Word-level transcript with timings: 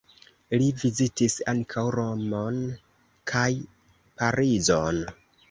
Li 0.61 0.69
vizitis 0.83 1.35
ankaŭ 1.53 1.83
Romon 1.97 2.57
kaj 3.35 3.45
Parizon. 4.01 5.01